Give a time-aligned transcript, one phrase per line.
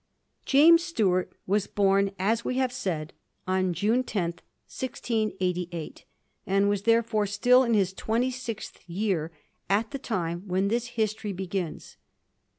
[0.47, 3.13] James Stuart was bom, as we have said,
[3.47, 6.05] on June 10, 1688,
[6.47, 9.31] and was therefore still in his twenty sixth year
[9.69, 11.97] at the time when this history begins.